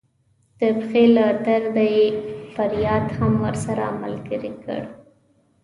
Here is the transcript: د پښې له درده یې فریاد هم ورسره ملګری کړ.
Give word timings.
د 0.59 0.61
پښې 0.77 1.03
له 1.15 1.25
درده 1.45 1.85
یې 1.95 2.07
فریاد 2.53 3.05
هم 3.17 3.33
ورسره 3.45 3.85
ملګری 4.01 4.53
کړ. 4.63 4.81